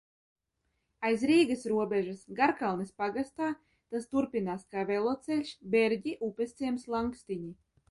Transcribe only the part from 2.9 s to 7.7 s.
pagastā, tas turpinās kā veloceļš Berģi– Upesciems– Langstiņi.